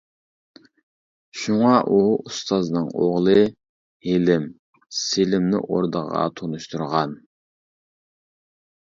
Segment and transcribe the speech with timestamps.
[1.41, 3.37] شۇڭا ئۇ ئۇستازنىڭ ئوغلى
[4.09, 4.51] ھېلىم،
[5.03, 7.19] سېلىمنى ئوردىغا تونۇشتۇرغان.